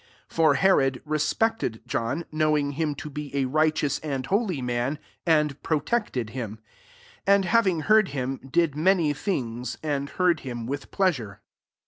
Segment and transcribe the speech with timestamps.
[0.01, 5.61] M For Herod respected JcHif, knowing him to be a righteo^ and holy man, and
[5.61, 6.57] protectM him;
[7.27, 11.41] and having heard him, ^n' many things, and heard with pleasure.